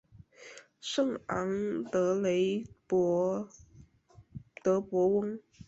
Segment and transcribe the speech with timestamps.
[0.79, 5.39] 圣昂德雷德博翁。